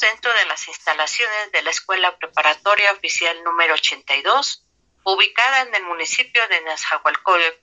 Dentro 0.00 0.32
de 0.34 0.46
las 0.46 0.68
instalaciones 0.68 1.52
de 1.52 1.62
la 1.62 1.70
Escuela 1.70 2.16
Preparatoria 2.18 2.92
Oficial 2.92 3.42
número 3.44 3.74
82, 3.74 4.64
ubicada 5.04 5.62
en 5.62 5.74
el 5.74 5.84
municipio 5.84 6.46
de 6.48 6.60
Nazahualcóyotl, 6.62 7.58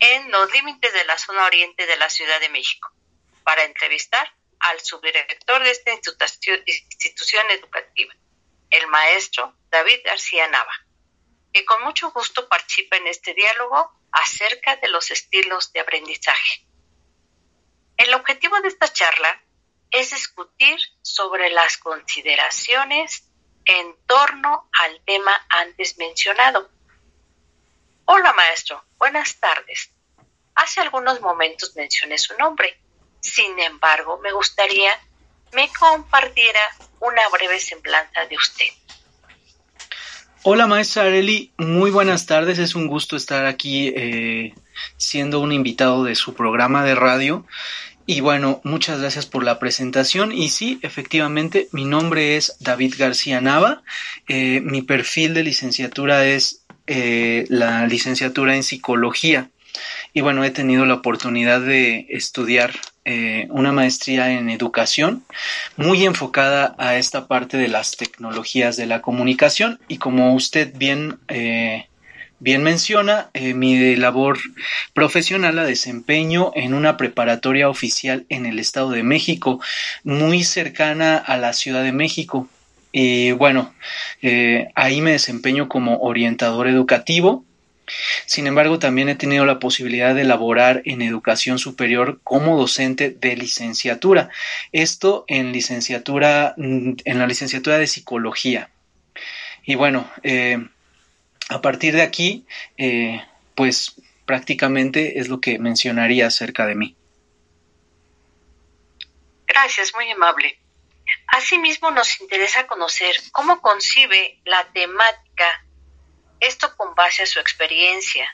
en 0.00 0.30
los 0.30 0.50
límites 0.52 0.92
de 0.92 1.04
la 1.04 1.18
zona 1.18 1.44
oriente 1.44 1.86
de 1.86 1.96
la 1.96 2.10
Ciudad 2.10 2.40
de 2.40 2.48
México, 2.48 2.90
para 3.44 3.64
entrevistar 3.64 4.34
al 4.58 4.80
subdirector 4.80 5.62
de 5.62 5.70
esta 5.70 5.92
institución 5.92 7.50
educativa, 7.50 8.14
el 8.70 8.86
maestro 8.88 9.56
David 9.70 10.00
García 10.04 10.48
Nava, 10.48 10.74
que 11.52 11.64
con 11.64 11.82
mucho 11.82 12.10
gusto 12.10 12.48
participa 12.48 12.96
en 12.96 13.06
este 13.06 13.34
diálogo 13.34 13.92
acerca 14.12 14.76
de 14.76 14.88
los 14.88 15.10
estilos 15.10 15.72
de 15.72 15.80
aprendizaje. 15.80 16.66
El 17.96 18.14
objetivo 18.14 18.60
de 18.60 18.68
esta 18.68 18.92
charla 18.92 19.42
es 19.90 20.10
discutir 20.10 20.78
sobre 21.02 21.50
las 21.50 21.76
consideraciones 21.76 23.24
en 23.64 23.94
torno 24.06 24.68
al 24.72 25.00
tema 25.04 25.32
antes 25.48 25.98
mencionado. 25.98 26.70
Hola 28.04 28.32
maestro, 28.32 28.84
buenas 28.98 29.38
tardes. 29.38 29.90
Hace 30.54 30.80
algunos 30.80 31.20
momentos 31.20 31.74
mencioné 31.76 32.18
su 32.18 32.36
nombre. 32.36 32.78
Sin 33.20 33.58
embargo, 33.60 34.18
me 34.18 34.32
gustaría 34.32 34.98
me 35.52 35.68
compartiera 35.78 36.60
una 37.00 37.28
breve 37.32 37.58
semblanza 37.58 38.26
de 38.26 38.36
usted. 38.36 38.66
Hola 40.42 40.66
maestra 40.66 41.02
Areli, 41.02 41.52
muy 41.58 41.90
buenas 41.90 42.24
tardes. 42.26 42.58
Es 42.58 42.74
un 42.74 42.86
gusto 42.86 43.16
estar 43.16 43.44
aquí 43.44 43.88
eh, 43.88 44.54
siendo 44.96 45.40
un 45.40 45.52
invitado 45.52 46.04
de 46.04 46.14
su 46.14 46.34
programa 46.34 46.84
de 46.84 46.94
radio. 46.94 47.46
Y 48.10 48.22
bueno, 48.22 48.60
muchas 48.64 48.98
gracias 48.98 49.26
por 49.26 49.44
la 49.44 49.60
presentación. 49.60 50.32
Y 50.32 50.48
sí, 50.48 50.80
efectivamente, 50.82 51.68
mi 51.70 51.84
nombre 51.84 52.36
es 52.36 52.56
David 52.58 52.94
García 52.98 53.40
Nava. 53.40 53.84
Eh, 54.26 54.60
mi 54.64 54.82
perfil 54.82 55.32
de 55.32 55.44
licenciatura 55.44 56.26
es 56.26 56.64
eh, 56.88 57.44
la 57.50 57.86
licenciatura 57.86 58.56
en 58.56 58.64
psicología. 58.64 59.50
Y 60.12 60.22
bueno, 60.22 60.42
he 60.42 60.50
tenido 60.50 60.86
la 60.86 60.94
oportunidad 60.94 61.60
de 61.60 62.08
estudiar 62.10 62.72
eh, 63.04 63.46
una 63.50 63.70
maestría 63.70 64.32
en 64.32 64.50
educación 64.50 65.22
muy 65.76 66.04
enfocada 66.04 66.74
a 66.78 66.96
esta 66.96 67.28
parte 67.28 67.58
de 67.58 67.68
las 67.68 67.96
tecnologías 67.96 68.76
de 68.76 68.86
la 68.86 69.02
comunicación. 69.02 69.78
Y 69.86 69.98
como 69.98 70.34
usted 70.34 70.72
bien 70.76 71.20
bien 72.40 72.62
menciona, 72.62 73.30
eh, 73.34 73.54
mi 73.54 73.94
labor 73.96 74.38
profesional 74.94 75.56
la 75.56 75.64
desempeño 75.64 76.52
en 76.54 76.74
una 76.74 76.96
preparatoria 76.96 77.68
oficial 77.68 78.24
en 78.30 78.46
el 78.46 78.58
Estado 78.58 78.90
de 78.90 79.02
México, 79.02 79.60
muy 80.02 80.42
cercana 80.42 81.16
a 81.16 81.36
la 81.36 81.52
Ciudad 81.52 81.84
de 81.84 81.92
México. 81.92 82.48
Y 82.92 83.32
bueno, 83.32 83.72
eh, 84.22 84.68
ahí 84.74 85.00
me 85.00 85.12
desempeño 85.12 85.68
como 85.68 85.98
orientador 85.98 86.66
educativo. 86.66 87.44
Sin 88.26 88.46
embargo, 88.46 88.78
también 88.78 89.08
he 89.08 89.16
tenido 89.16 89.44
la 89.44 89.58
posibilidad 89.58 90.14
de 90.14 90.24
laborar 90.24 90.82
en 90.84 91.02
educación 91.02 91.58
superior 91.58 92.20
como 92.24 92.56
docente 92.56 93.10
de 93.10 93.36
licenciatura. 93.36 94.30
Esto 94.72 95.24
en 95.28 95.52
licenciatura, 95.52 96.54
mm, 96.56 96.92
en 97.04 97.18
la 97.18 97.26
licenciatura 97.26 97.78
de 97.78 97.86
psicología. 97.86 98.70
Y 99.64 99.74
bueno, 99.74 100.08
eh, 100.22 100.58
a 101.50 101.60
partir 101.60 101.94
de 101.94 102.02
aquí, 102.02 102.46
eh, 102.78 103.20
pues 103.56 103.96
prácticamente 104.24 105.18
es 105.18 105.28
lo 105.28 105.40
que 105.40 105.58
mencionaría 105.58 106.28
acerca 106.28 106.64
de 106.64 106.76
mí. 106.76 106.96
Gracias, 109.46 109.92
muy 109.94 110.08
amable. 110.10 110.60
Asimismo, 111.26 111.90
nos 111.90 112.20
interesa 112.20 112.68
conocer 112.68 113.16
cómo 113.32 113.60
concibe 113.60 114.38
la 114.44 114.64
temática, 114.72 115.64
esto 116.38 116.76
con 116.76 116.94
base 116.94 117.24
a 117.24 117.26
su 117.26 117.40
experiencia, 117.40 118.32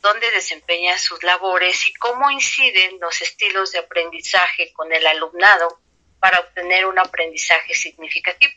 dónde 0.00 0.30
desempeña 0.30 0.96
sus 0.96 1.22
labores 1.22 1.86
y 1.88 1.92
cómo 1.94 2.30
inciden 2.30 2.98
los 3.00 3.20
estilos 3.20 3.72
de 3.72 3.80
aprendizaje 3.80 4.72
con 4.72 4.90
el 4.94 5.06
alumnado 5.06 5.78
para 6.18 6.40
obtener 6.40 6.86
un 6.86 6.98
aprendizaje 6.98 7.74
significativo, 7.74 8.52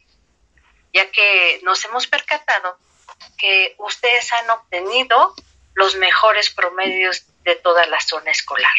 ya 0.93 1.11
que 1.11 1.59
nos 1.63 1.83
hemos 1.83 2.07
percatado 2.07 2.79
que 3.43 3.75
ustedes 3.77 4.31
han 4.31 4.49
obtenido 4.51 5.35
los 5.73 5.97
mejores 5.97 6.49
promedios 6.49 7.25
de 7.43 7.55
toda 7.55 7.85
la 7.87 7.99
zona 7.99 8.31
escolar. 8.31 8.71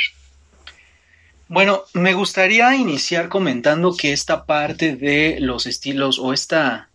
Bueno, 1.49 1.85
me 1.93 2.15
gustaría 2.15 2.75
iniciar 2.75 3.29
comentando 3.29 3.95
que 3.95 4.15
esta 4.15 4.47
parte 4.47 4.97
de 4.97 5.37
los 5.39 5.67
estilos 5.67 6.19
o 6.19 6.33
esta 6.33 6.89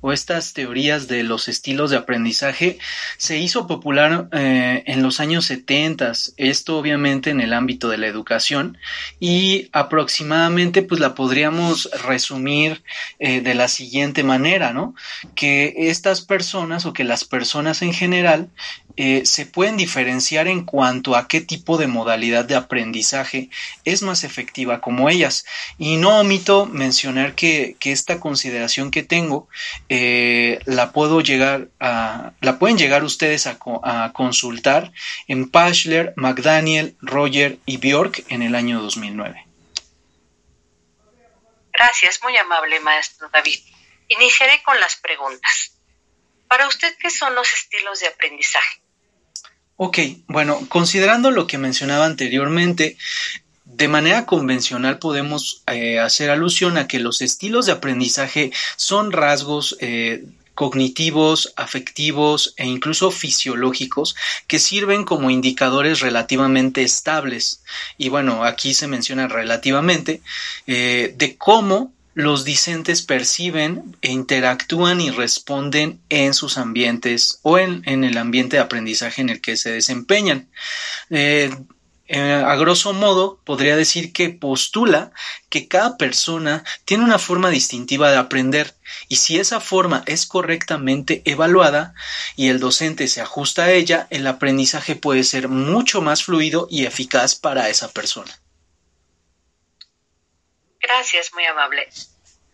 o 0.00 0.12
estas 0.12 0.52
teorías 0.52 1.08
de 1.08 1.22
los 1.22 1.48
estilos 1.48 1.90
de 1.90 1.96
aprendizaje 1.96 2.78
se 3.16 3.38
hizo 3.38 3.66
popular 3.66 4.28
eh, 4.32 4.82
en 4.86 5.02
los 5.02 5.20
años 5.20 5.46
70, 5.46 6.12
esto 6.36 6.78
obviamente 6.78 7.30
en 7.30 7.40
el 7.40 7.52
ámbito 7.52 7.88
de 7.88 7.98
la 7.98 8.06
educación 8.06 8.78
y 9.20 9.68
aproximadamente 9.72 10.82
pues 10.82 11.00
la 11.00 11.14
podríamos 11.14 11.90
resumir 12.04 12.82
eh, 13.18 13.40
de 13.40 13.54
la 13.54 13.68
siguiente 13.68 14.22
manera, 14.22 14.72
¿no? 14.72 14.94
Que 15.34 15.74
estas 15.76 16.20
personas 16.20 16.86
o 16.86 16.92
que 16.92 17.04
las 17.04 17.24
personas 17.24 17.82
en 17.82 17.92
general 17.92 18.48
eh, 18.98 19.26
se 19.26 19.44
pueden 19.44 19.76
diferenciar 19.76 20.48
en 20.48 20.64
cuanto 20.64 21.16
a 21.16 21.28
qué 21.28 21.42
tipo 21.42 21.76
de 21.76 21.86
modalidad 21.86 22.46
de 22.46 22.54
aprendizaje 22.54 23.50
es 23.84 24.02
más 24.02 24.24
efectiva 24.24 24.80
como 24.80 25.10
ellas. 25.10 25.44
Y 25.76 25.96
no 25.96 26.20
omito 26.20 26.64
mencionar 26.66 27.34
que, 27.34 27.76
esta 27.86 28.18
consideración 28.18 28.90
que 28.90 29.04
tengo 29.04 29.48
eh, 29.88 30.60
la 30.64 30.92
puedo 30.92 31.20
llegar 31.20 31.68
a, 31.80 32.32
la 32.40 32.58
pueden 32.58 32.78
llegar 32.78 33.04
ustedes 33.04 33.46
a, 33.46 33.58
a 33.82 34.12
consultar 34.12 34.92
en 35.28 35.50
Pashler, 35.50 36.12
McDaniel, 36.16 36.96
Roger 37.00 37.58
y 37.66 37.76
Bjork 37.76 38.24
en 38.28 38.42
el 38.42 38.54
año 38.54 38.80
2009. 38.80 39.46
Gracias, 41.72 42.20
muy 42.22 42.36
amable 42.36 42.80
maestro 42.80 43.28
David. 43.30 43.60
Iniciaré 44.08 44.62
con 44.64 44.78
las 44.80 44.96
preguntas. 44.96 45.72
Para 46.48 46.68
usted, 46.68 46.96
¿qué 46.98 47.10
son 47.10 47.34
los 47.34 47.52
estilos 47.52 48.00
de 48.00 48.08
aprendizaje? 48.08 48.80
Ok, 49.76 49.98
bueno, 50.26 50.58
considerando 50.68 51.30
lo 51.30 51.46
que 51.46 51.58
mencionaba 51.58 52.06
anteriormente, 52.06 52.96
de 53.76 53.88
manera 53.88 54.24
convencional 54.24 54.98
podemos 54.98 55.62
eh, 55.66 55.98
hacer 55.98 56.30
alusión 56.30 56.78
a 56.78 56.88
que 56.88 56.98
los 56.98 57.20
estilos 57.20 57.66
de 57.66 57.72
aprendizaje 57.72 58.50
son 58.76 59.12
rasgos 59.12 59.76
eh, 59.80 60.24
cognitivos, 60.54 61.52
afectivos 61.56 62.54
e 62.56 62.64
incluso 62.66 63.10
fisiológicos 63.10 64.16
que 64.46 64.58
sirven 64.58 65.04
como 65.04 65.30
indicadores 65.30 66.00
relativamente 66.00 66.82
estables. 66.82 67.62
Y 67.98 68.08
bueno, 68.08 68.44
aquí 68.44 68.72
se 68.72 68.86
menciona 68.86 69.28
relativamente 69.28 70.22
eh, 70.66 71.14
de 71.18 71.36
cómo 71.36 71.92
los 72.14 72.44
discentes 72.44 73.02
perciben 73.02 73.94
e 74.00 74.10
interactúan 74.10 75.02
y 75.02 75.10
responden 75.10 76.00
en 76.08 76.32
sus 76.32 76.56
ambientes 76.56 77.40
o 77.42 77.58
en, 77.58 77.84
el 77.84 78.16
ambiente 78.16 78.56
de 78.56 78.62
aprendizaje 78.62 79.20
en 79.20 79.28
el 79.28 79.42
que 79.42 79.58
se 79.58 79.70
desempeñan. 79.70 80.48
Eh, 82.08 82.20
a 82.20 82.54
grosso 82.56 82.92
modo, 82.92 83.40
podría 83.44 83.76
decir 83.76 84.12
que 84.12 84.30
postula 84.30 85.12
que 85.48 85.66
cada 85.66 85.96
persona 85.96 86.64
tiene 86.84 87.04
una 87.04 87.18
forma 87.18 87.50
distintiva 87.50 88.10
de 88.10 88.18
aprender 88.18 88.74
y 89.08 89.16
si 89.16 89.38
esa 89.38 89.60
forma 89.60 90.04
es 90.06 90.26
correctamente 90.26 91.22
evaluada 91.24 91.94
y 92.36 92.48
el 92.48 92.60
docente 92.60 93.08
se 93.08 93.20
ajusta 93.20 93.64
a 93.64 93.72
ella, 93.72 94.06
el 94.10 94.26
aprendizaje 94.26 94.94
puede 94.94 95.24
ser 95.24 95.48
mucho 95.48 96.00
más 96.00 96.24
fluido 96.24 96.68
y 96.70 96.86
eficaz 96.86 97.34
para 97.34 97.68
esa 97.68 97.90
persona. 97.92 98.38
Gracias, 100.80 101.32
muy 101.34 101.44
amable. 101.44 101.88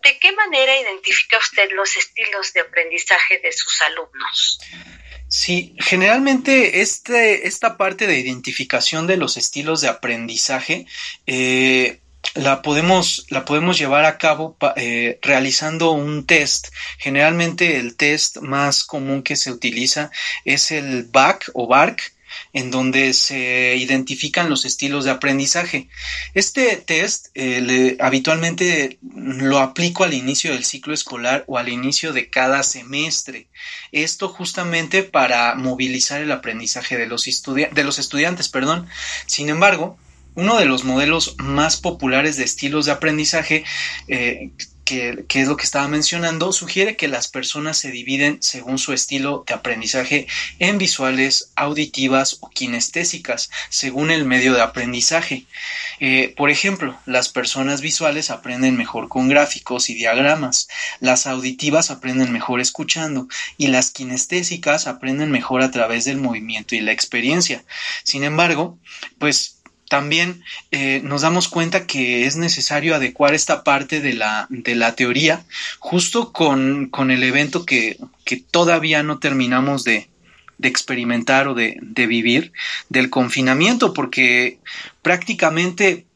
¿De 0.03 0.19
qué 0.19 0.33
manera 0.33 0.81
identifica 0.81 1.39
usted 1.39 1.71
los 1.73 1.97
estilos 1.97 2.53
de 2.55 2.61
aprendizaje 2.61 3.39
de 3.39 3.53
sus 3.53 3.83
alumnos? 3.83 4.59
Sí, 5.33 5.75
generalmente 5.79 6.83
este, 6.83 7.49
esta 7.49 7.79
parte 7.79 8.07
de 8.07 8.19
identificación 8.19 9.07
de 9.07 9.17
los 9.17 9.39
estilos 9.39 9.81
de 9.81 9.89
aprendizaje 9.89 10.85
eh, 11.27 12.03
la, 12.35 12.61
podemos, 12.61 13.25
la 13.31 13.47
podemos 13.47 13.79
llevar 13.79 14.05
a 14.05 14.19
cabo 14.19 14.59
eh, 14.77 15.19
realizando 15.23 15.93
un 15.93 16.27
test. 16.27 16.69
Generalmente 16.99 17.79
el 17.79 17.97
test 17.97 18.41
más 18.43 18.85
común 18.85 19.23
que 19.23 19.37
se 19.37 19.51
utiliza 19.51 20.11
es 20.45 20.71
el 20.71 21.05
BAC 21.05 21.49
o 21.55 21.67
BARC, 21.67 22.13
en 22.53 22.71
donde 22.71 23.13
se 23.13 23.77
identifican 23.77 24.51
los 24.51 24.65
estilos 24.65 25.05
de 25.05 25.11
aprendizaje. 25.11 25.89
Este 26.35 26.77
test 26.77 27.29
eh, 27.35 27.97
habitualmente 28.01 28.99
lo 29.03 29.59
aplico 29.59 30.05
al 30.05 30.15
inicio 30.15 30.53
del 30.53 30.65
ciclo 30.65 30.95
escolar 30.95 31.45
o 31.47 31.59
al 31.59 31.69
inicio 31.69 32.13
de 32.13 32.29
cada 32.29 32.63
semestre. 32.63 33.49
Esto 33.93 34.29
justamente 34.29 35.03
para 35.03 35.55
movilizar 35.55 36.21
el 36.21 36.33
aprendizaje 36.33 36.97
de 36.97 37.07
los, 37.07 37.25
de 37.25 37.85
los 37.85 37.99
estudiantes. 37.99 38.49
Perdón. 38.49 38.87
Sin 39.27 39.49
embargo, 39.49 39.99
uno 40.35 40.59
de 40.59 40.65
los 40.65 40.85
modelos 40.85 41.37
más 41.39 41.77
populares 41.77 42.37
de 42.37 42.45
estilos 42.45 42.87
de 42.87 42.93
aprendizaje 42.93 43.65
eh, 44.09 44.51
que, 44.85 45.25
es 45.29 45.49
lo 45.49 45.57
que 45.57 45.65
estaba 45.65 45.89
mencionando, 45.89 46.53
sugiere 46.53 46.97
que 46.97 47.09
las 47.09 47.29
personas 47.29 47.79
se 47.79 47.91
dividen 47.91 48.39
según 48.43 48.79
su 48.79 48.93
estilo 48.93 49.45
de 49.47 49.55
aprendizaje 49.55 50.27
en 50.59 50.79
visuales, 50.79 51.51
auditivas 51.57 52.39
o 52.41 52.51
kinestésicas, 52.51 53.51
según 53.69 54.11
el 54.11 54.25
medio 54.25 54.55
de 54.55 54.63
aprendizaje. 54.63 55.47
Eh, 56.01 56.35
por 56.37 56.51
ejemplo, 56.51 56.99
las 57.07 57.29
personas 57.29 57.81
visuales 57.81 58.31
aprenden 58.31 58.77
mejor 58.77 59.09
con 59.09 59.29
gráficos 59.29 59.89
y 59.89 59.95
diagramas, 59.95 60.69
las 61.01 61.27
auditivas 61.27 61.91
aprenden 61.91 62.33
mejor 62.33 62.61
escuchando 62.61 63.29
y 63.57 63.69
las 63.69 63.91
kinestésicas 63.91 64.87
aprenden 64.87 65.31
mejor 65.31 65.63
a 65.63 65.71
través 65.71 66.05
del 66.05 66.19
movimiento 66.19 66.75
y 66.75 66.81
la 66.81 66.93
experiencia. 66.93 67.65
Sin 68.03 68.25
embargo, 68.25 68.79
pues 69.19 69.62
también 69.93 70.43
eh, 70.71 71.03
nos 71.05 71.21
damos 71.21 71.49
cuenta 71.49 71.87
que 71.87 72.25
es 72.25 72.37
necesario 72.37 72.95
adecuar 72.95 73.35
esta 73.35 73.63
parte 73.63 74.01
de 74.01 74.15
la, 74.15 74.47
de 74.49 74.75
la 74.75 74.95
teoría 74.95 75.45
justo 75.81 76.33
con, 76.33 76.91
el 77.11 77.23
evento 77.23 77.67
que, 77.67 77.99
todavía 78.51 79.03
no 79.03 79.19
terminamos 79.19 79.85
de, 79.85 80.09
experimentar 80.63 81.47
o 81.47 81.53
de, 81.55 81.79
vivir 82.09 82.55
del 82.89 83.11
confinamiento, 83.11 83.93
porque 83.93 84.61
prácticamente 85.03 86.07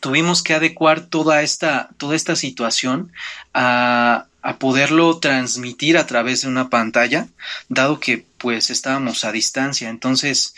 tuvimos 0.00 0.42
que 0.42 0.52
adecuar 0.52 1.06
toda 1.06 1.40
esta, 1.40 1.88
toda 1.96 2.14
esta 2.14 2.36
situación 2.36 3.12
a, 3.54 4.26
a 4.44 4.58
poderlo 4.58 5.18
transmitir 5.20 5.96
a 5.96 6.06
través 6.06 6.42
de 6.42 6.48
una 6.48 6.68
pantalla, 6.68 7.28
dado 7.70 7.98
que 7.98 8.26
pues 8.36 8.68
estábamos 8.68 9.24
a 9.24 9.32
distancia. 9.32 9.88
Entonces, 9.88 10.54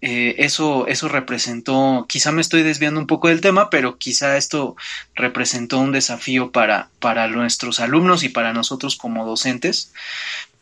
eh, 0.00 0.36
eso, 0.38 0.86
eso 0.86 1.08
representó, 1.08 2.06
quizá 2.08 2.30
me 2.30 2.40
estoy 2.40 2.62
desviando 2.62 3.00
un 3.00 3.08
poco 3.08 3.26
del 3.26 3.40
tema, 3.40 3.70
pero 3.70 3.98
quizá 3.98 4.36
esto 4.36 4.76
representó 5.16 5.80
un 5.80 5.90
desafío 5.90 6.52
para, 6.52 6.90
para 7.00 7.26
nuestros 7.26 7.80
alumnos 7.80 8.22
y 8.22 8.28
para 8.28 8.52
nosotros 8.52 8.94
como 8.94 9.26
docentes. 9.26 9.92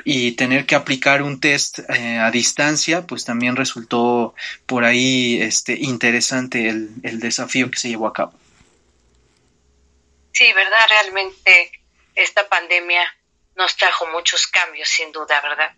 Y 0.04 0.32
tener 0.32 0.64
que 0.64 0.74
aplicar 0.74 1.22
un 1.22 1.40
test 1.40 1.80
eh, 1.90 2.18
a 2.18 2.30
distancia, 2.30 3.06
pues 3.06 3.26
también 3.26 3.54
resultó 3.54 4.34
por 4.64 4.84
ahí 4.84 5.42
este, 5.42 5.74
interesante 5.78 6.70
el, 6.70 6.88
el 7.02 7.20
desafío 7.20 7.70
que 7.70 7.78
se 7.78 7.90
llevó 7.90 8.06
a 8.06 8.14
cabo. 8.14 8.32
Sí, 10.32 10.46
¿verdad? 10.54 10.86
Realmente 10.88 11.81
esta 12.14 12.48
pandemia 12.48 13.04
nos 13.56 13.76
trajo 13.76 14.06
muchos 14.08 14.46
cambios, 14.46 14.88
sin 14.88 15.12
duda, 15.12 15.40
¿verdad? 15.40 15.72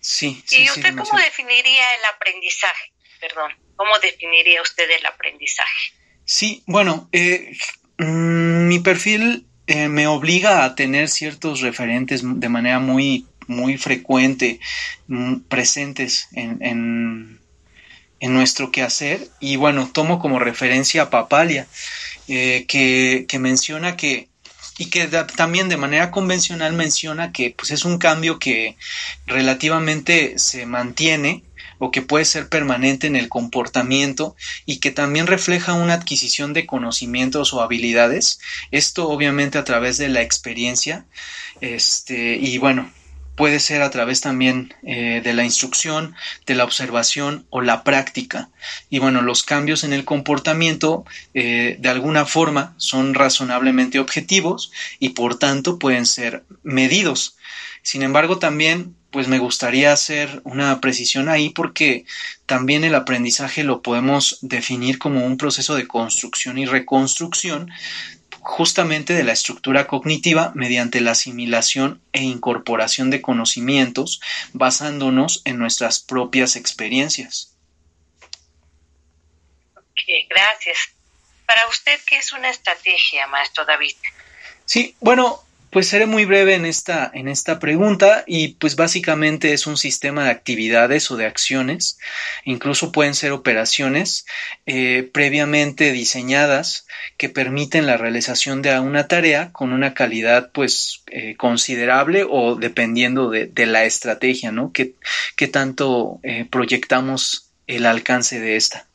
Sí. 0.00 0.42
sí 0.46 0.62
¿Y 0.62 0.70
usted 0.70 0.94
cómo 0.94 1.18
definiría 1.18 1.94
el 1.94 2.04
aprendizaje? 2.14 2.92
Perdón, 3.20 3.52
¿cómo 3.76 3.98
definiría 3.98 4.60
usted 4.62 4.90
el 4.90 5.06
aprendizaje? 5.06 5.94
Sí, 6.24 6.62
bueno, 6.66 7.08
eh, 7.12 7.56
mm, 7.98 8.68
mi 8.68 8.78
perfil 8.80 9.46
eh, 9.66 9.88
me 9.88 10.06
obliga 10.06 10.64
a 10.64 10.74
tener 10.74 11.08
ciertos 11.08 11.60
referentes 11.60 12.22
de 12.22 12.48
manera 12.48 12.78
muy, 12.78 13.26
muy 13.46 13.78
frecuente, 13.78 14.60
mm, 15.08 15.40
presentes 15.48 16.28
en, 16.32 16.58
en, 16.60 17.40
nuestro 18.20 18.72
quehacer. 18.72 19.28
Y 19.38 19.56
bueno, 19.56 19.90
tomo 19.92 20.18
como 20.18 20.38
referencia 20.38 21.02
a 21.02 21.10
Papalia, 21.10 21.66
eh, 22.26 22.64
que, 22.66 23.26
que 23.28 23.38
menciona 23.38 23.98
que 23.98 24.28
y 24.78 24.86
que 24.86 25.06
también 25.36 25.68
de 25.68 25.76
manera 25.76 26.10
convencional 26.10 26.72
menciona 26.72 27.32
que 27.32 27.54
pues, 27.56 27.70
es 27.70 27.84
un 27.84 27.98
cambio 27.98 28.38
que 28.38 28.76
relativamente 29.26 30.38
se 30.38 30.66
mantiene 30.66 31.44
o 31.78 31.90
que 31.90 32.02
puede 32.02 32.24
ser 32.24 32.48
permanente 32.48 33.06
en 33.06 33.16
el 33.16 33.28
comportamiento 33.28 34.36
y 34.66 34.78
que 34.78 34.90
también 34.90 35.26
refleja 35.26 35.74
una 35.74 35.94
adquisición 35.94 36.52
de 36.52 36.66
conocimientos 36.66 37.52
o 37.52 37.62
habilidades. 37.62 38.40
Esto 38.70 39.08
obviamente 39.08 39.58
a 39.58 39.64
través 39.64 39.98
de 39.98 40.08
la 40.08 40.22
experiencia. 40.22 41.04
Este, 41.60 42.36
y 42.36 42.58
bueno, 42.58 42.90
puede 43.36 43.60
ser 43.60 43.82
a 43.82 43.90
través 43.90 44.20
también 44.20 44.74
eh, 44.82 45.20
de 45.22 45.32
la 45.32 45.44
instrucción, 45.44 46.14
de 46.46 46.54
la 46.54 46.64
observación 46.64 47.46
o 47.50 47.60
la 47.60 47.82
práctica. 47.84 48.48
Y 48.90 48.98
bueno, 48.98 49.22
los 49.22 49.42
cambios 49.42 49.84
en 49.84 49.92
el 49.92 50.04
comportamiento 50.04 51.04
eh, 51.34 51.76
de 51.80 51.88
alguna 51.88 52.26
forma 52.26 52.74
son 52.76 53.14
razonablemente 53.14 53.98
objetivos 53.98 54.70
y 54.98 55.10
por 55.10 55.38
tanto 55.38 55.78
pueden 55.78 56.06
ser 56.06 56.44
medidos. 56.62 57.36
Sin 57.82 58.02
embargo, 58.02 58.38
también 58.38 58.94
pues 59.10 59.28
me 59.28 59.38
gustaría 59.38 59.92
hacer 59.92 60.40
una 60.42 60.80
precisión 60.80 61.28
ahí 61.28 61.50
porque 61.50 62.04
también 62.46 62.82
el 62.82 62.96
aprendizaje 62.96 63.62
lo 63.62 63.80
podemos 63.80 64.38
definir 64.42 64.98
como 64.98 65.24
un 65.24 65.36
proceso 65.36 65.76
de 65.76 65.86
construcción 65.86 66.58
y 66.58 66.66
reconstrucción 66.66 67.70
justamente 68.44 69.14
de 69.14 69.24
la 69.24 69.32
estructura 69.32 69.86
cognitiva 69.86 70.52
mediante 70.54 71.00
la 71.00 71.12
asimilación 71.12 72.02
e 72.12 72.22
incorporación 72.22 73.10
de 73.10 73.22
conocimientos 73.22 74.20
basándonos 74.52 75.40
en 75.46 75.58
nuestras 75.58 75.98
propias 75.98 76.54
experiencias. 76.54 77.56
Ok, 79.76 80.28
gracias. 80.28 80.90
Para 81.46 81.66
usted, 81.68 81.98
¿qué 82.06 82.18
es 82.18 82.32
una 82.32 82.50
estrategia, 82.50 83.26
maestro 83.26 83.64
David? 83.64 83.96
Sí, 84.66 84.94
bueno, 85.00 85.42
pues 85.74 85.88
seré 85.88 86.06
muy 86.06 86.24
breve 86.24 86.54
en 86.54 86.66
esta, 86.66 87.10
en 87.12 87.26
esta 87.26 87.58
pregunta 87.58 88.22
y 88.28 88.54
pues 88.54 88.76
básicamente 88.76 89.52
es 89.52 89.66
un 89.66 89.76
sistema 89.76 90.22
de 90.22 90.30
actividades 90.30 91.10
o 91.10 91.16
de 91.16 91.26
acciones, 91.26 91.98
incluso 92.44 92.92
pueden 92.92 93.16
ser 93.16 93.32
operaciones 93.32 94.24
eh, 94.66 95.10
previamente 95.12 95.90
diseñadas 95.90 96.86
que 97.16 97.28
permiten 97.28 97.86
la 97.86 97.96
realización 97.96 98.62
de 98.62 98.78
una 98.78 99.08
tarea 99.08 99.50
con 99.50 99.72
una 99.72 99.94
calidad 99.94 100.52
pues 100.52 101.02
eh, 101.08 101.34
considerable 101.34 102.24
o 102.30 102.54
dependiendo 102.54 103.28
de, 103.30 103.50
la 103.66 103.84
estrategia, 103.84 104.52
¿no? 104.52 104.70
Que, 104.70 104.94
tanto 105.48 106.20
eh, 106.22 106.46
proyectamos 106.48 107.50
el 107.66 107.86
alcance 107.86 108.38
de 108.38 108.54
esta 108.54 108.86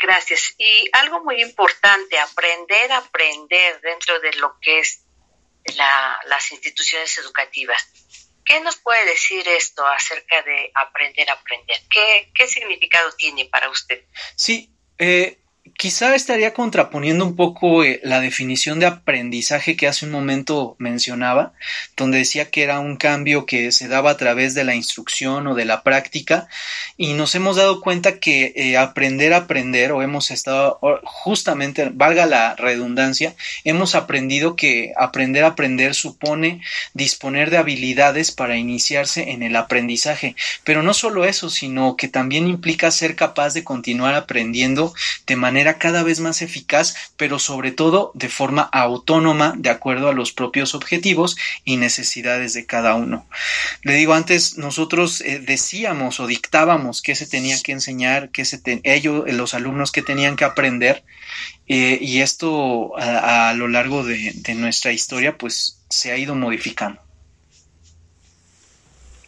gracias. 0.00 0.54
Y 0.58 0.88
algo 0.92 1.22
muy 1.22 1.42
importante, 1.42 2.18
aprender 2.18 2.92
a 2.92 2.98
aprender 2.98 3.80
dentro 3.80 4.18
de 4.20 4.32
lo 4.34 4.58
que 4.60 4.80
es 4.80 5.04
las 5.76 6.52
instituciones 6.52 7.16
educativas. 7.18 7.86
¿Qué 8.44 8.60
nos 8.60 8.76
puede 8.76 9.06
decir 9.06 9.46
esto 9.48 9.86
acerca 9.86 10.42
de 10.42 10.70
aprender 10.74 11.30
a 11.30 11.34
aprender? 11.34 11.78
¿Qué, 11.88 12.30
qué 12.34 12.46
significado 12.46 13.10
tiene 13.12 13.46
para 13.46 13.70
usted? 13.70 14.04
Sí, 14.36 14.70
eh, 14.98 15.38
quizá 15.76 16.14
estaría 16.14 16.52
contraponiendo 16.52 17.24
un 17.24 17.36
poco 17.36 17.84
eh, 17.84 18.00
la 18.04 18.20
definición 18.20 18.80
de 18.80 18.86
aprendizaje 18.86 19.76
que 19.76 19.86
hace 19.86 20.04
un 20.04 20.12
momento 20.12 20.76
mencionaba, 20.78 21.52
donde 21.96 22.18
decía 22.18 22.50
que 22.50 22.62
era 22.62 22.80
un 22.80 22.96
cambio 22.96 23.46
que 23.46 23.72
se 23.72 23.88
daba 23.88 24.10
a 24.10 24.16
través 24.16 24.54
de 24.54 24.64
la 24.64 24.74
instrucción 24.74 25.46
o 25.46 25.54
de 25.54 25.64
la 25.64 25.82
práctica, 25.82 26.48
y 26.96 27.14
nos 27.14 27.34
hemos 27.34 27.56
dado 27.56 27.80
cuenta 27.80 28.18
que 28.18 28.52
eh, 28.56 28.76
aprender 28.76 29.32
a 29.32 29.38
aprender, 29.38 29.92
o 29.92 30.02
hemos 30.02 30.30
estado 30.30 30.78
justamente, 31.04 31.90
valga 31.92 32.26
la 32.26 32.54
redundancia, 32.56 33.34
hemos 33.64 33.94
aprendido 33.94 34.56
que 34.56 34.92
aprender 34.96 35.44
a 35.44 35.48
aprender 35.48 35.94
supone 35.94 36.60
disponer 36.92 37.50
de 37.50 37.58
habilidades 37.58 38.32
para 38.32 38.56
iniciarse 38.56 39.30
en 39.30 39.42
el 39.42 39.56
aprendizaje, 39.56 40.36
pero 40.62 40.82
no 40.82 40.92
solo 40.92 41.24
eso, 41.24 41.48
sino 41.48 41.96
que 41.96 42.08
también 42.08 42.46
implica 42.48 42.90
ser 42.90 43.16
capaz 43.16 43.54
de 43.54 43.64
continuar 43.64 44.14
aprendiendo 44.14 44.92
de 45.26 45.36
manera 45.36 45.53
manera 45.54 45.78
cada 45.78 46.02
vez 46.02 46.18
más 46.18 46.42
eficaz, 46.42 47.12
pero 47.16 47.38
sobre 47.38 47.70
todo 47.70 48.10
de 48.14 48.28
forma 48.28 48.62
autónoma, 48.72 49.54
de 49.56 49.70
acuerdo 49.70 50.08
a 50.08 50.12
los 50.12 50.32
propios 50.32 50.74
objetivos 50.74 51.36
y 51.64 51.76
necesidades 51.76 52.54
de 52.54 52.66
cada 52.66 52.96
uno. 52.96 53.24
Le 53.82 53.94
digo 53.94 54.14
antes, 54.14 54.58
nosotros 54.58 55.20
eh, 55.20 55.38
decíamos 55.38 56.18
o 56.18 56.26
dictábamos 56.26 57.02
qué 57.02 57.14
se 57.14 57.28
tenía 57.28 57.62
que 57.62 57.70
enseñar, 57.70 58.30
qué 58.30 58.44
se 58.44 58.60
ellos, 58.82 59.32
los 59.32 59.54
alumnos 59.54 59.92
que 59.92 60.02
tenían 60.02 60.34
que 60.34 60.44
aprender, 60.44 61.04
eh, 61.68 61.98
y 62.00 62.20
esto 62.20 62.96
a, 62.96 63.54
lo 63.54 63.68
largo 63.68 64.02
de, 64.02 64.32
de 64.34 64.54
nuestra 64.56 64.90
historia, 64.90 65.38
pues 65.38 65.84
se 65.88 66.10
ha 66.10 66.16
ido 66.16 66.34
modificando. 66.34 67.00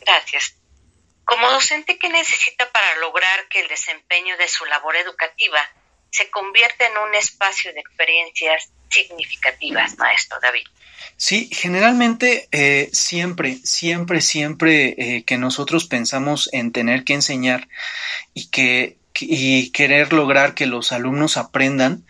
Gracias. 0.01 0.57
Como 1.25 1.49
docente, 1.53 1.99
¿qué 2.01 2.09
necesita 2.09 2.71
para 2.73 2.97
lograr 2.97 3.47
que 3.49 3.61
el 3.61 3.69
desempeño 3.69 4.37
de 4.39 4.49
su 4.49 4.65
labor 4.65 4.97
educativa 4.97 5.61
se 6.11 6.31
convierta 6.31 6.87
en 6.87 6.93
un 7.09 7.15
espacio 7.15 7.73
de 7.73 7.81
experiencias 7.81 8.71
significativas, 8.91 9.99
maestro 9.99 10.39
David? 10.41 10.65
Sí, 11.17 11.49
generalmente 11.53 12.49
eh, 12.53 12.91
siempre, 12.93 13.57
siempre, 13.65 14.21
siempre 14.21 14.95
eh, 14.99 15.25
que 15.25 15.39
nosotros 15.39 15.87
pensamos 15.87 16.51
en 16.53 16.73
tener 16.73 17.05
que 17.05 17.15
enseñar 17.15 17.69
y 18.35 18.49
que 18.49 18.99
y 19.19 19.71
querer 19.71 20.13
lograr 20.13 20.55
que 20.55 20.67
los 20.67 20.93
alumnos 20.93 21.39
aprendan, 21.39 22.05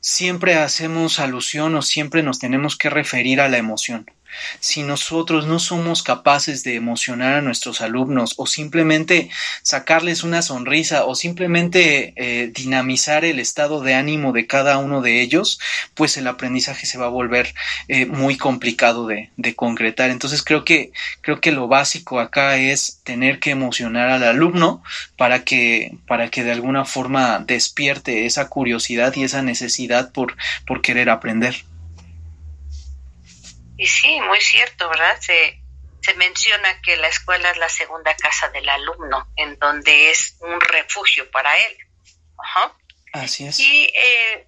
siempre 0.00 0.56
hacemos 0.56 1.18
alusión 1.18 1.74
o 1.74 1.80
siempre 1.80 2.22
nos 2.22 2.38
tenemos 2.38 2.76
que 2.76 2.90
referir 2.90 3.40
a 3.40 3.48
la 3.48 3.56
emoción 3.56 4.06
si 4.60 4.82
nosotros 4.82 5.46
no 5.46 5.58
somos 5.58 6.02
capaces 6.02 6.64
de 6.64 6.74
emocionar 6.74 7.34
a 7.34 7.42
nuestros 7.42 7.80
alumnos 7.80 8.34
o 8.36 8.46
simplemente 8.46 9.30
sacarles 9.62 10.24
una 10.24 10.42
sonrisa 10.42 11.04
o 11.04 11.14
simplemente 11.14 12.14
eh, 12.16 12.50
dinamizar 12.54 13.24
el 13.24 13.38
estado 13.38 13.80
de 13.80 13.94
ánimo 13.94 14.32
de 14.32 14.46
cada 14.46 14.78
uno 14.78 15.00
de 15.02 15.20
ellos, 15.20 15.58
pues 15.94 16.16
el 16.16 16.26
aprendizaje 16.26 16.86
se 16.86 16.98
va 16.98 17.06
a 17.06 17.10
volver 17.10 17.54
eh, 17.88 18.06
muy 18.06 18.36
complicado 18.36 19.06
de, 19.06 19.30
de, 19.36 19.54
concretar. 19.54 20.10
Entonces 20.10 20.42
creo 20.42 20.64
que, 20.64 20.92
creo 21.20 21.40
que 21.40 21.52
lo 21.52 21.68
básico 21.68 22.20
acá 22.20 22.56
es 22.56 23.00
tener 23.04 23.38
que 23.38 23.50
emocionar 23.50 24.08
al 24.08 24.24
alumno 24.24 24.82
para 25.16 25.44
que, 25.44 25.96
para 26.06 26.28
que 26.28 26.44
de 26.44 26.52
alguna 26.52 26.84
forma 26.84 27.38
despierte 27.40 28.26
esa 28.26 28.48
curiosidad 28.48 29.14
y 29.16 29.24
esa 29.24 29.42
necesidad 29.42 30.12
por, 30.12 30.36
por 30.66 30.82
querer 30.82 31.10
aprender. 31.10 31.64
Y 33.82 33.88
sí, 33.88 34.20
muy 34.20 34.40
cierto, 34.40 34.88
¿verdad? 34.88 35.18
Se, 35.20 35.60
se 36.02 36.14
menciona 36.14 36.80
que 36.82 36.96
la 36.98 37.08
escuela 37.08 37.50
es 37.50 37.56
la 37.56 37.68
segunda 37.68 38.14
casa 38.14 38.48
del 38.50 38.68
alumno, 38.68 39.26
en 39.34 39.58
donde 39.58 40.12
es 40.12 40.36
un 40.38 40.60
refugio 40.60 41.28
para 41.32 41.58
él. 41.58 41.76
Ajá. 42.38 42.76
Así 43.12 43.44
es. 43.44 43.58
Y 43.58 43.90
eh, 43.92 44.46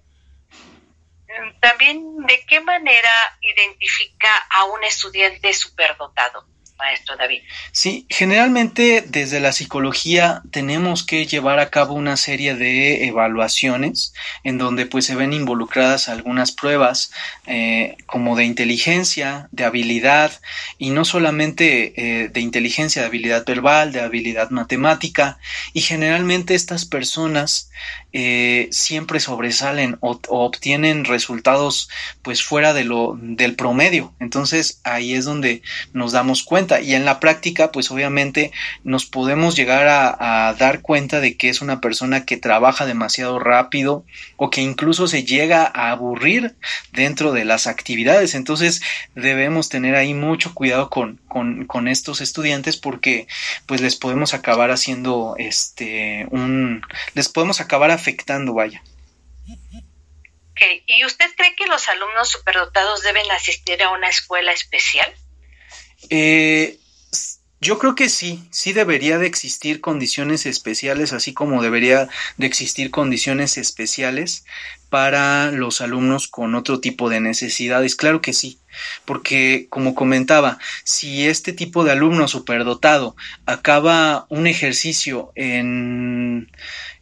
también, 1.59 2.15
¿de 2.25 2.45
qué 2.45 2.61
manera 2.61 3.37
identifica 3.41 4.37
a 4.51 4.63
un 4.63 4.85
estudiante 4.85 5.51
superdotado? 5.51 6.47
Maestro 6.77 7.15
David? 7.17 7.41
Sí, 7.71 8.05
generalmente 8.09 9.03
desde 9.07 9.39
la 9.39 9.51
psicología 9.51 10.41
tenemos 10.51 11.03
que 11.03 11.25
llevar 11.25 11.59
a 11.59 11.69
cabo 11.69 11.93
una 11.93 12.17
serie 12.17 12.55
de 12.55 13.05
evaluaciones 13.07 14.13
en 14.43 14.57
donde 14.57 14.85
pues 14.85 15.05
se 15.05 15.15
ven 15.15 15.33
involucradas 15.33 16.09
algunas 16.09 16.51
pruebas 16.51 17.11
eh, 17.47 17.97
como 18.05 18.35
de 18.35 18.45
inteligencia, 18.45 19.47
de 19.51 19.63
habilidad 19.63 20.31
y 20.77 20.89
no 20.89 21.05
solamente 21.05 21.93
eh, 21.95 22.29
de 22.29 22.41
inteligencia, 22.41 23.01
de 23.01 23.07
habilidad 23.07 23.45
verbal, 23.45 23.91
de 23.91 24.01
habilidad 24.01 24.49
matemática 24.49 25.37
y 25.73 25.81
generalmente 25.81 26.55
estas 26.55 26.85
personas 26.85 27.69
eh, 28.17 28.69
siempre 28.71 29.19
sobresalen 29.19 29.97
o, 29.99 30.19
obtienen 30.29 31.05
resultados 31.05 31.89
pues 32.21 32.43
fuera 32.43 32.73
de 32.73 32.83
lo 32.85 33.17
del 33.19 33.55
promedio. 33.55 34.13
Entonces 34.19 34.79
ahí 34.83 35.13
es 35.13 35.25
donde 35.25 35.61
nos 35.93 36.11
damos 36.11 36.43
cuenta 36.43 36.64
y 36.81 36.95
en 36.95 37.05
la 37.05 37.19
práctica 37.19 37.71
pues 37.71 37.91
obviamente 37.91 38.51
nos 38.83 39.05
podemos 39.05 39.55
llegar 39.55 39.87
a, 39.87 40.53
dar 40.57 40.81
cuenta 40.81 41.19
de 41.19 41.37
que 41.37 41.49
es 41.49 41.61
una 41.61 41.81
persona 41.81 42.25
que 42.25 42.37
trabaja 42.37 42.85
demasiado 42.85 43.39
rápido 43.39 44.05
o 44.37 44.49
que 44.49 44.61
incluso 44.61 45.07
se 45.07 45.23
llega 45.23 45.71
a 45.73 45.91
aburrir 45.91 46.55
dentro 46.91 47.31
de 47.31 47.45
las 47.45 47.67
actividades. 47.67 48.35
Entonces 48.35 48.81
debemos 49.15 49.69
tener 49.69 49.95
ahí 49.95 50.13
mucho 50.13 50.53
cuidado 50.53 50.89
con, 50.89 51.19
con, 51.27 51.65
con 51.65 51.87
estos 51.87 52.21
estudiantes 52.21 52.77
porque 52.77 53.27
pues 53.65 53.81
les 53.81 53.95
podemos 53.95 54.33
acabar 54.33 54.71
haciendo 54.71 55.35
este 55.37 56.27
un 56.31 56.81
les 57.13 57.29
podemos 57.29 57.61
acabar 57.61 57.91
afectando, 57.91 58.53
vaya. 58.53 58.81
Okay. 60.51 60.83
¿Y 60.87 61.03
usted 61.03 61.25
cree 61.35 61.53
que 61.55 61.67
los 61.67 61.89
alumnos 61.89 62.29
superdotados 62.29 63.03
deben 63.03 63.29
asistir 63.31 63.83
a 63.83 63.89
una 63.89 64.07
escuela 64.07 64.53
especial? 64.53 65.13
Eh, 66.09 66.79
yo 67.61 67.79
creo 67.79 67.95
que 67.95 68.09
sí, 68.09 68.43
sí 68.51 68.73
debería 68.73 69.17
de 69.17 69.25
existir 69.25 69.81
condiciones 69.81 70.45
especiales, 70.45 71.13
así 71.13 71.33
como 71.33 71.63
debería 71.63 72.09
de 72.37 72.45
existir 72.45 72.91
condiciones 72.91 73.57
especiales 73.57 74.45
para 74.89 75.51
los 75.51 75.81
alumnos 75.81 76.27
con 76.27 76.53
otro 76.53 76.79
tipo 76.79 77.09
de 77.09 77.21
necesidades. 77.21 77.95
Claro 77.95 78.21
que 78.21 78.33
sí, 78.33 78.59
porque 79.03 79.67
como 79.69 79.95
comentaba, 79.95 80.59
si 80.83 81.25
este 81.27 81.53
tipo 81.53 81.83
de 81.83 81.93
alumno 81.93 82.27
superdotado 82.27 83.15
acaba 83.45 84.27
un 84.29 84.47
ejercicio 84.47 85.31
en, 85.33 86.51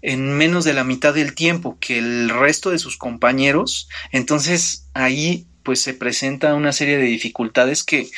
en 0.01 0.37
menos 0.37 0.63
de 0.63 0.73
la 0.73 0.83
mitad 0.83 1.13
del 1.13 1.35
tiempo 1.35 1.77
que 1.79 1.97
el 1.97 2.29
resto 2.29 2.69
de 2.69 2.79
sus 2.79 2.97
compañeros, 2.97 3.89
entonces 4.11 4.87
ahí 4.93 5.45
pues 5.63 5.81
se 5.81 5.93
presenta 5.93 6.53
una 6.53 6.73
serie 6.73 6.97
de 6.97 7.05
dificultades 7.05 7.83
que, 7.83 8.09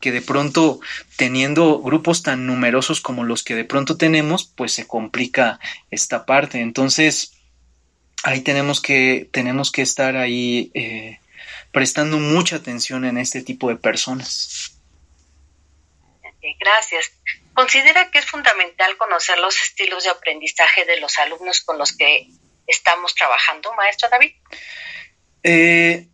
que 0.00 0.12
de 0.12 0.22
pronto 0.22 0.80
teniendo 1.16 1.80
grupos 1.80 2.22
tan 2.22 2.46
numerosos 2.46 3.00
como 3.00 3.24
los 3.24 3.42
que 3.42 3.54
de 3.54 3.64
pronto 3.64 3.96
tenemos, 3.96 4.44
pues 4.44 4.72
se 4.72 4.86
complica 4.86 5.60
esta 5.90 6.26
parte. 6.26 6.60
Entonces, 6.60 7.34
ahí 8.24 8.40
tenemos 8.40 8.80
que, 8.80 9.28
tenemos 9.30 9.70
que 9.70 9.82
estar 9.82 10.16
ahí 10.16 10.70
eh, 10.74 11.20
prestando 11.72 12.18
mucha 12.18 12.56
atención 12.56 13.04
en 13.04 13.18
este 13.18 13.42
tipo 13.42 13.68
de 13.68 13.76
personas. 13.76 14.72
Gracias. 16.58 17.12
¿Considera 17.54 18.10
que 18.10 18.18
es 18.18 18.26
fundamental 18.26 18.96
conocer 18.96 19.38
los 19.38 19.62
estilos 19.62 20.04
de 20.04 20.10
aprendizaje 20.10 20.84
de 20.84 20.98
los 21.00 21.18
alumnos 21.18 21.60
con 21.60 21.78
los 21.78 21.96
que 21.96 22.28
estamos 22.66 23.14
trabajando, 23.14 23.72
maestro 23.74 24.08
David? 24.08 24.32
Eh, 25.42 26.08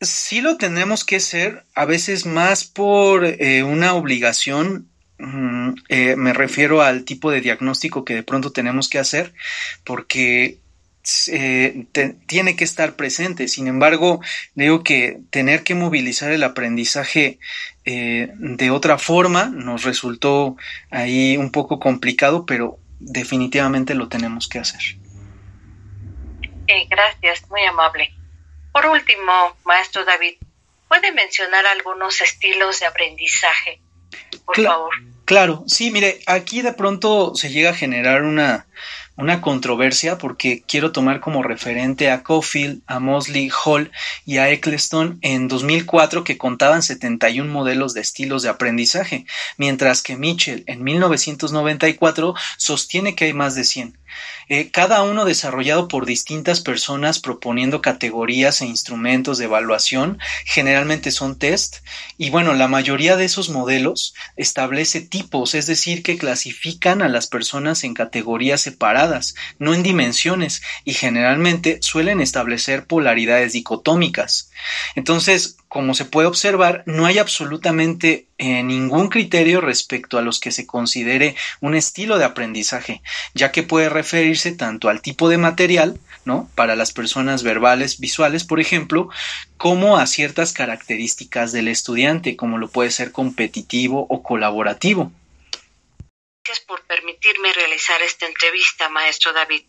sí 0.00 0.40
lo 0.40 0.56
tenemos 0.56 1.04
que 1.04 1.16
hacer, 1.16 1.64
a 1.74 1.84
veces 1.84 2.26
más 2.26 2.64
por 2.64 3.24
eh, 3.24 3.62
una 3.62 3.94
obligación. 3.94 4.88
Mm, 5.18 5.74
eh, 5.88 6.16
me 6.16 6.32
refiero 6.32 6.82
al 6.82 7.04
tipo 7.04 7.30
de 7.30 7.40
diagnóstico 7.40 8.04
que 8.04 8.14
de 8.14 8.22
pronto 8.22 8.52
tenemos 8.52 8.88
que 8.88 8.98
hacer, 8.98 9.34
porque 9.84 10.58
eh, 11.30 11.86
tiene 12.26 12.56
que 12.56 12.64
estar 12.64 12.96
presente. 12.96 13.48
Sin 13.48 13.68
embargo, 13.68 14.20
digo 14.54 14.82
que 14.82 15.20
tener 15.30 15.62
que 15.62 15.74
movilizar 15.74 16.32
el 16.32 16.44
aprendizaje 16.44 17.38
de 17.84 18.70
otra 18.70 18.98
forma 18.98 19.46
nos 19.46 19.82
resultó 19.82 20.56
ahí 20.92 21.36
un 21.36 21.50
poco 21.50 21.80
complicado, 21.80 22.46
pero 22.46 22.78
definitivamente 23.00 23.96
lo 23.96 24.08
tenemos 24.08 24.46
que 24.46 24.60
hacer. 24.60 24.80
gracias, 26.88 27.50
muy 27.50 27.64
amable. 27.64 28.19
Por 28.72 28.86
último, 28.86 29.56
maestro 29.64 30.04
David, 30.04 30.34
¿puede 30.88 31.12
mencionar 31.12 31.66
algunos 31.66 32.20
estilos 32.20 32.80
de 32.80 32.86
aprendizaje, 32.86 33.80
por 34.44 34.62
favor? 34.62 34.94
Claro, 35.24 35.62
sí, 35.66 35.90
mire, 35.90 36.20
aquí 36.26 36.60
de 36.60 36.72
pronto 36.72 37.36
se 37.36 37.50
llega 37.50 37.70
a 37.70 37.74
generar 37.74 38.22
una, 38.22 38.66
una 39.16 39.40
controversia 39.40 40.18
porque 40.18 40.64
quiero 40.66 40.92
tomar 40.92 41.20
como 41.20 41.42
referente 41.42 42.10
a 42.10 42.22
Cofield, 42.22 42.82
a 42.86 42.98
Mosley 42.98 43.50
Hall 43.64 43.92
y 44.24 44.38
a 44.38 44.50
Eccleston 44.50 45.18
en 45.22 45.46
2004 45.46 46.24
que 46.24 46.38
contaban 46.38 46.82
71 46.82 47.52
modelos 47.52 47.94
de 47.94 48.00
estilos 48.00 48.42
de 48.42 48.48
aprendizaje, 48.48 49.26
mientras 49.56 50.02
que 50.02 50.16
Mitchell 50.16 50.64
en 50.66 50.82
1994 50.82 52.34
sostiene 52.56 53.14
que 53.14 53.26
hay 53.26 53.32
más 53.32 53.54
de 53.54 53.64
100. 53.64 53.99
Eh, 54.48 54.70
cada 54.70 55.02
uno 55.02 55.24
desarrollado 55.24 55.86
por 55.86 56.06
distintas 56.06 56.60
personas 56.60 57.20
proponiendo 57.20 57.80
categorías 57.80 58.60
e 58.60 58.66
instrumentos 58.66 59.38
de 59.38 59.44
evaluación, 59.44 60.18
generalmente 60.44 61.12
son 61.12 61.38
test, 61.38 61.76
y 62.18 62.30
bueno, 62.30 62.54
la 62.54 62.66
mayoría 62.66 63.16
de 63.16 63.26
esos 63.26 63.48
modelos 63.48 64.14
establece 64.36 65.00
tipos, 65.00 65.54
es 65.54 65.66
decir, 65.66 66.02
que 66.02 66.18
clasifican 66.18 67.00
a 67.00 67.08
las 67.08 67.28
personas 67.28 67.84
en 67.84 67.94
categorías 67.94 68.60
separadas, 68.60 69.34
no 69.58 69.72
en 69.72 69.82
dimensiones, 69.82 70.62
y 70.84 70.94
generalmente 70.94 71.78
suelen 71.80 72.20
establecer 72.20 72.86
polaridades 72.86 73.52
dicotómicas. 73.52 74.50
Entonces, 74.96 75.56
como 75.70 75.94
se 75.94 76.04
puede 76.04 76.26
observar, 76.26 76.82
no 76.84 77.06
hay 77.06 77.18
absolutamente 77.18 78.26
eh, 78.38 78.64
ningún 78.64 79.08
criterio 79.08 79.60
respecto 79.60 80.18
a 80.18 80.20
los 80.20 80.40
que 80.40 80.50
se 80.50 80.66
considere 80.66 81.36
un 81.60 81.76
estilo 81.76 82.18
de 82.18 82.24
aprendizaje, 82.24 83.02
ya 83.34 83.52
que 83.52 83.62
puede 83.62 83.88
referirse 83.88 84.50
tanto 84.50 84.88
al 84.88 85.00
tipo 85.00 85.28
de 85.28 85.38
material, 85.38 86.00
¿no? 86.24 86.50
Para 86.56 86.74
las 86.74 86.92
personas 86.92 87.44
verbales, 87.44 88.00
visuales, 88.00 88.42
por 88.42 88.58
ejemplo, 88.58 89.10
como 89.58 89.96
a 89.96 90.08
ciertas 90.08 90.52
características 90.52 91.52
del 91.52 91.68
estudiante, 91.68 92.34
como 92.34 92.58
lo 92.58 92.66
puede 92.66 92.90
ser 92.90 93.12
competitivo 93.12 94.08
o 94.10 94.24
colaborativo. 94.24 95.12
Gracias 96.44 96.66
por 96.66 96.82
permitirme 96.82 97.52
realizar 97.52 98.02
esta 98.02 98.26
entrevista, 98.26 98.88
maestro 98.88 99.32
David, 99.32 99.62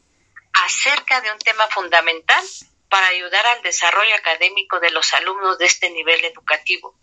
acerca 0.66 1.22
de 1.22 1.32
un 1.32 1.38
tema 1.38 1.68
fundamental 1.70 2.44
para 2.92 3.08
ayudar 3.08 3.46
al 3.48 3.64
desarrollo 3.64 4.14
académico 4.16 4.82
de 4.82 4.92
los 4.92 5.14
alumnos 5.14 5.58
de 5.58 5.66
este 5.66 5.90
nivel 5.90 6.24
educativo. 6.26 7.00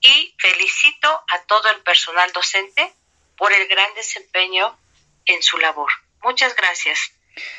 y 0.00 0.34
felicito 0.38 1.08
a 1.08 1.42
todo 1.46 1.70
el 1.70 1.80
personal 1.82 2.30
docente 2.32 2.92
por 3.38 3.52
el 3.52 3.66
gran 3.66 3.92
desempeño 3.94 4.78
en 5.24 5.42
su 5.42 5.56
labor. 5.58 5.90
Muchas 6.22 6.54
gracias. 6.54 6.98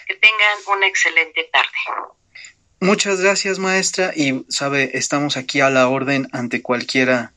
Que 0.06 0.16
tengan 0.16 0.58
una 0.68 0.88
excelente 0.88 1.46
tarde. 1.46 1.72
Muchas 2.80 3.20
gracias, 3.22 3.58
maestra. 3.60 4.14
Y 4.16 4.46
sabe, 4.50 4.92
estamos 4.94 5.36
aquí 5.36 5.62
a 5.62 5.70
la 5.70 5.88
orden 5.88 6.28
ante 6.34 6.62
cualquiera 6.62 7.34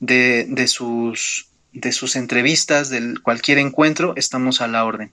de, 0.00 0.46
de 0.48 0.66
sus 0.66 1.48
de 1.72 1.92
sus 1.92 2.16
entrevistas, 2.16 2.88
de 2.90 3.20
cualquier 3.22 3.58
encuentro, 3.58 4.14
estamos 4.16 4.60
a 4.60 4.68
la 4.68 4.84
orden. 4.84 5.12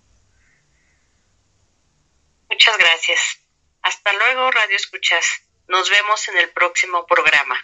Muchas 2.50 2.78
gracias. 2.78 3.45
Hasta 3.86 4.14
luego, 4.14 4.50
Radio 4.50 4.76
Escuchas. 4.76 5.44
Nos 5.68 5.92
vemos 5.92 6.28
en 6.30 6.38
el 6.40 6.50
próximo 6.50 7.06
programa. 7.06 7.56